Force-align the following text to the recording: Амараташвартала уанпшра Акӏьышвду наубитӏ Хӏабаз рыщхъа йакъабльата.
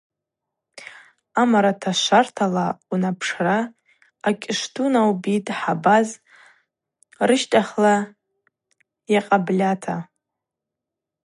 Амараташвартала 1.41 2.67
уанпшра 2.91 3.57
Акӏьышвду 4.27 4.87
наубитӏ 4.93 5.53
Хӏабаз 5.59 6.07
рыщхъа 7.27 7.95
йакъабльата. 9.13 9.95